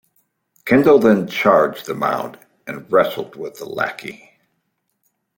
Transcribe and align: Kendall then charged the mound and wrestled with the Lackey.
Kendall 0.65 0.97
then 0.97 1.27
charged 1.27 1.85
the 1.85 1.93
mound 1.93 2.39
and 2.65 2.91
wrestled 2.91 3.35
with 3.35 3.59
the 3.59 3.65
Lackey. 3.69 4.31